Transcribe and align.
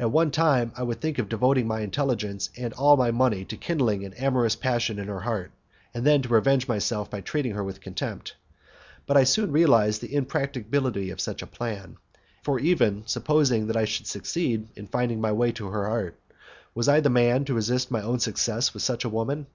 At 0.00 0.10
one 0.10 0.32
time 0.32 0.72
I 0.74 0.82
would 0.82 1.00
think 1.00 1.20
of 1.20 1.28
devoting 1.28 1.62
all 1.66 1.76
my 1.76 1.82
intelligence 1.82 2.50
and 2.56 2.72
all 2.74 2.96
my 2.96 3.12
money 3.12 3.44
to 3.44 3.56
kindling 3.56 4.04
an 4.04 4.12
amorous 4.14 4.56
passion 4.56 4.98
in 4.98 5.06
her 5.06 5.20
heart, 5.20 5.52
and 5.94 6.04
then 6.04 6.22
to 6.22 6.28
revenge 6.28 6.66
myself 6.66 7.08
by 7.08 7.20
treating 7.20 7.52
her 7.52 7.62
with 7.62 7.80
contempt. 7.80 8.34
But 9.06 9.16
I 9.16 9.22
soon 9.22 9.52
realized 9.52 10.00
the 10.00 10.12
impracticability 10.12 11.10
of 11.10 11.20
such 11.20 11.40
a 11.40 11.46
plan, 11.46 11.98
for 12.42 12.58
even 12.58 13.06
supposing 13.06 13.68
that 13.68 13.76
I 13.76 13.84
should 13.84 14.08
succeed 14.08 14.66
in 14.74 14.88
finding 14.88 15.20
my 15.20 15.30
way 15.30 15.52
to 15.52 15.68
her 15.68 15.86
heart, 15.86 16.18
was 16.74 16.88
I 16.88 16.98
the 16.98 17.08
man 17.08 17.44
to 17.44 17.54
resist 17.54 17.92
my 17.92 18.02
own 18.02 18.18
success 18.18 18.74
with 18.74 18.82
such 18.82 19.04
a 19.04 19.08
woman? 19.08 19.46